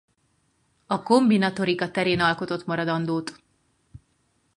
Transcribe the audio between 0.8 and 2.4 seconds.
A kombinatorika terén